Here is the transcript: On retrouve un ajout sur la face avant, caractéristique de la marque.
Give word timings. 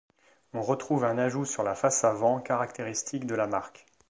On 0.53 0.63
retrouve 0.63 1.03
un 1.05 1.19
ajout 1.19 1.45
sur 1.45 1.61
la 1.61 1.75
face 1.75 2.03
avant, 2.03 2.39
caractéristique 2.41 3.27
de 3.27 3.35
la 3.35 3.45
marque. 3.45 3.85